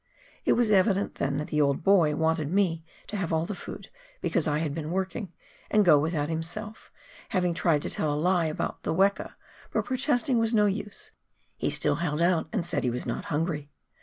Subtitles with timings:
[0.45, 3.91] It was evident then that the old boy wanted me to have all the food
[4.19, 5.31] because I had been working,
[5.69, 6.91] and go without it himself,
[7.29, 9.33] having tried to tell a lie about the weka;
[9.71, 11.11] but protesting was no use,
[11.55, 13.69] he still held out and said he was not hungry.